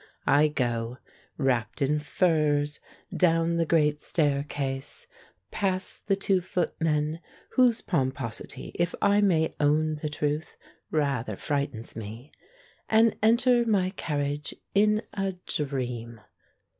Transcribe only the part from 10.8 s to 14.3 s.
rather frightens me— and enter my car